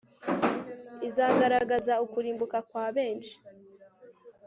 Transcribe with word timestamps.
izagaragaza 1.07 1.93
ukurimbuka 2.05 2.57
kwa 2.69 2.85
benshi 2.95 3.35